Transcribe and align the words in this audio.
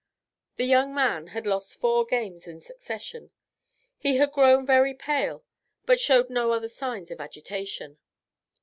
The 0.55 0.65
young 0.65 0.95
man 0.95 1.27
had 1.27 1.45
lost 1.45 1.79
four 1.79 2.05
games 2.05 2.47
in 2.47 2.59
succession; 2.59 3.29
he 3.99 4.15
had 4.17 4.31
grown 4.31 4.65
very 4.65 4.95
pale, 4.95 5.45
but 5.85 5.99
showed 5.99 6.27
no 6.27 6.53
other 6.53 6.69
signs 6.69 7.11
of 7.11 7.21
agitation. 7.21 7.99